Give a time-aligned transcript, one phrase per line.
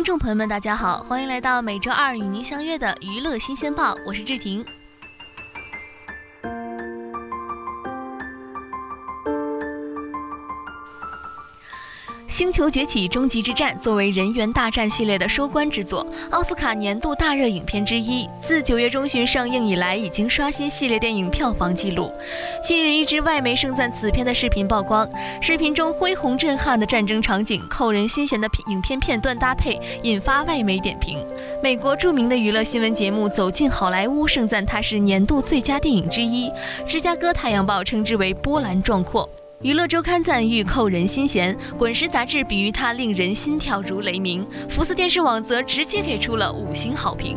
[0.00, 4.64] 听众朋友们，大家好，欢迎来到每周二与您相约的娱乐新鲜报，我是志婷。
[12.50, 22.12] 《星球崛起：终极之战》作为人猿大战系列的收官之作，奥斯卡年度大热影片之一，自九月中旬上映以来，已经刷新系列电影票房纪录。
[22.60, 25.08] 近日，一支外媒盛赞此片的视频曝光，
[25.40, 31.24] 视频中恢宏震撼的战争场景、扣人心弦的影片片段搭配，引发外媒点评。
[31.62, 36.50] 美国著名的娱乐新闻节目《走进好莱坞》盛赞它是年度最佳电影之一，
[36.88, 39.30] 芝加哥太阳报称之为波澜壮阔。
[39.62, 47.36] 娱乐周刊赞誉扣人心弦，滚石杂志比喻它令人心跳如雷鸣，福斯电视网则直接给出了五星好评。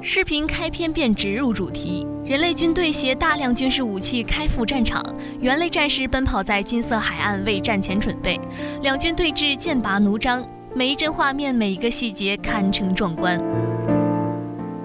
[0.00, 5.04] 视频开篇便直入主题，人类军队携大量军事武器开赴战场，
[5.40, 8.40] 猿类战士奔跑在金色海岸为战前准备，
[8.82, 10.46] 两军对峙剑拔弩张，
[10.76, 13.36] 每一帧画面每一个细节堪称壮观。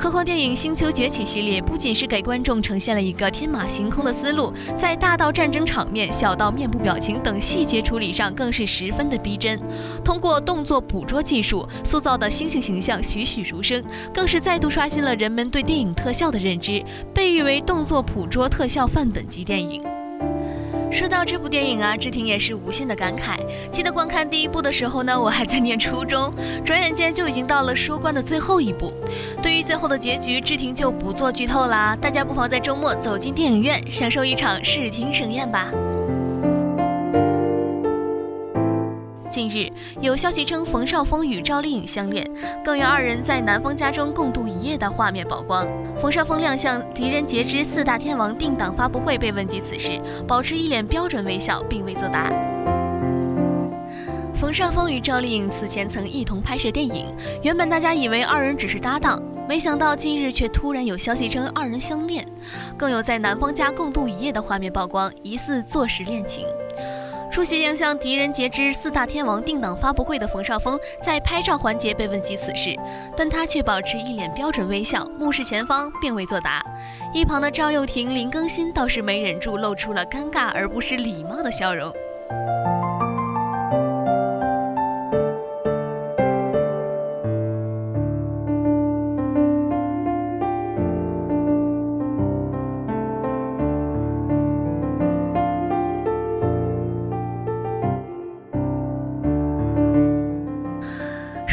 [0.03, 9.57] 科幻电影《星球崛起》系列不仅是给观众呈现了一个天马行空的思路，在大到战争场面、小到面部表情等细节处理上，更是十分的逼真。
[10.03, 13.81] 通过动作捕捉技术塑造的猩猩形象栩栩如生，
[14.13, 19.92] 更是再度刷新了人们对电影特效的认知，被誉为动作捕捉特效范本级电影。
[20.94, 23.39] 说到这部电影啊，志婷也是无限的感慨。
[23.72, 26.31] 记得观看第一部的时候呢，我还在念初中，
[26.63, 28.94] 转眼间就已经到了收官的最后一部。
[29.41, 35.72] 对于最后的结局，志婷就不做剧透啦，大家不妨在周末走进电影院，享受一场视听盛宴吧。
[39.33, 39.67] 近日
[39.99, 42.23] 有消息称冯绍峰与赵丽颖相恋，
[42.63, 45.67] 更有二人在男方家中共度一夜的画面曝光。
[45.99, 52.31] 冯绍峰亮相《狄仁杰之四大天王》定档发布会，被问及此事，保持一脸标准微笑，并未作答。
[54.35, 57.07] 冯绍峰与赵丽颖此前曾一同拍摄电影，
[57.41, 62.23] 原本大家以为二人只是搭档，没想到近日却突然有消息称二人相恋，
[62.77, 66.45] 更有在男方家共度一夜的画面曝光，疑似坐实恋情。
[67.33, 72.77] 出席亮相《狄仁杰之四大天王》定档发布会的冯绍峰，在拍照环节被问及此事，
[73.17, 76.63] 但他却保持一脸标准微笑，目视前方，并未作答。
[77.11, 81.91] 一旁的赵又廷、林更新倒是没忍住，露出了尴尬而不失礼貌的笑容。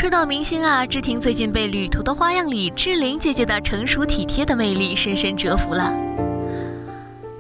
[0.00, 5.92] 说到明星啊，志婷最近被《旅途的花样》里志玲姐姐的成熟体贴的魅力深深折服了。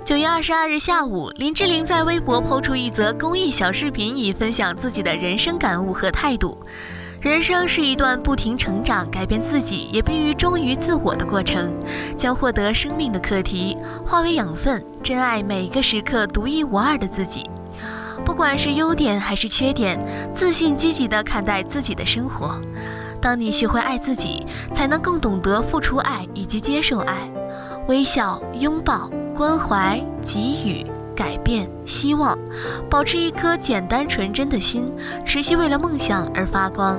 [0.04, 6.58] 九月二十二日下午，林志玲在微博抛出一则公益小视频，以分享自己的人生感悟和态度。
[7.22, 11.72] 人生是一段不停成长、改变自己，也必于忠于自我的过程。
[12.14, 17.42] 将获得生命的课题化为养分，珍爱每一个时刻独一无二的自己。
[18.24, 19.98] 不管是优点还是缺点，
[20.32, 22.60] 自信积极地看待自己的生活。
[23.20, 27.28] 当你学会爱自己，才能更懂得付出爱以及接受爱。
[27.86, 32.38] 微笑、拥抱、关怀、给予、改变、希望，
[32.88, 34.90] 保持一颗简单纯真的心，
[35.26, 36.98] 持续为了梦想而发光。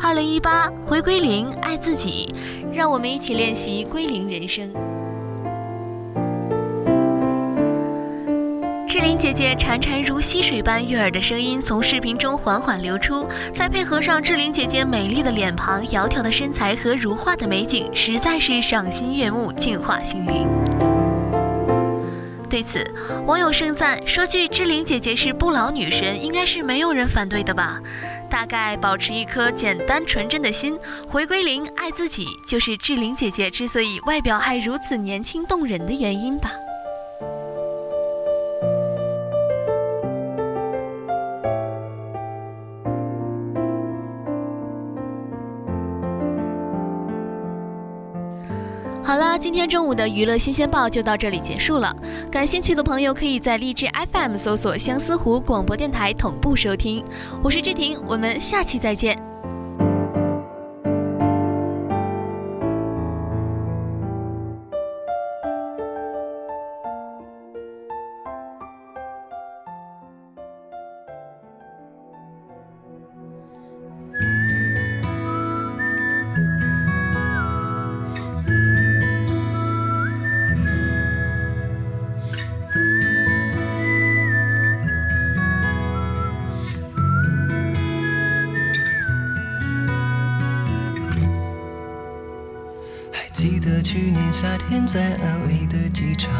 [0.00, 2.34] 二零一八，回归零，爱自己，
[2.72, 4.70] 让我们一起练习归零人生。
[9.02, 20.46] 志玲姐姐潺潺如溪水般悦耳的声音从视频中缓缓流出，再配合上志玲姐姐美丽的脸庞、窈窕的身材和如画的美景，实在是赏心悦目、净化心灵。
[22.48, 22.88] 对此，
[23.26, 27.80] 网友盛赞说：“句志玲姐姐是不老女神，应该是没有人反对的吧？
[28.30, 30.78] 大概保持一颗简单纯真的心，
[31.08, 36.52] 回归零，爱自己，就是志玲姐姐之所以外表还如此年轻动人的原因吧。”
[49.12, 51.94] 好了，今天中午的娱乐新鲜报就到这里结束了。
[52.30, 57.04] 感兴趣的朋友可以在荔枝 FM 搜索相思湖广播电台同步收听。
[57.42, 59.31] 我是志婷，我们下期再见。
[93.92, 96.30] 去年夏天在安徽的机场，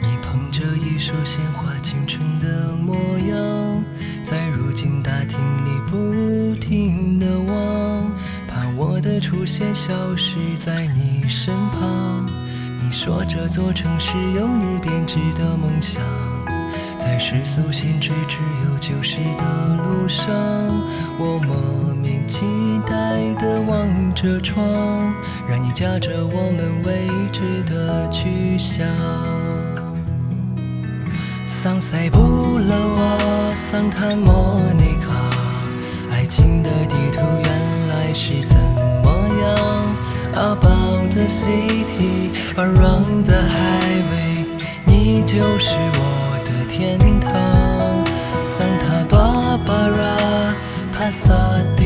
[0.00, 3.84] 你捧着一束鲜花，青春的模样，
[4.24, 8.12] 在如今大厅里不停的望，
[8.46, 12.30] 怕我的出现消失在你身旁。
[12.80, 16.00] 你说这座城市有你编织的梦想。
[17.02, 19.44] 在世俗限制只有旧时的
[19.82, 20.24] 路上，
[21.18, 22.46] 我莫名期
[22.88, 24.64] 待地望着窗，
[25.48, 28.86] 让你驾着我们未知的去向。
[31.44, 32.20] 桑塞布
[32.58, 35.12] 勒瓦，桑塔莫尼卡，
[36.12, 38.56] 爱情的地图原来是怎
[39.02, 39.10] 么
[39.42, 39.50] 样
[40.34, 44.46] ？About the city, around the highway，
[44.86, 46.21] 你就是我。
[46.74, 47.30] 天堂，
[48.40, 50.54] 桑塔芭芭拉，
[50.90, 51.81] 帕萨。